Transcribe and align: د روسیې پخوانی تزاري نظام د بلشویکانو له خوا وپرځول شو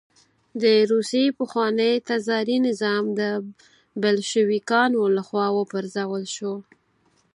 د 0.61 0.63
روسیې 0.91 1.25
پخوانی 1.39 1.93
تزاري 2.09 2.57
نظام 2.67 3.03
د 3.19 3.21
بلشویکانو 4.01 5.01
له 5.15 5.21
خوا 5.27 5.47
وپرځول 5.57 6.23
شو 6.35 6.53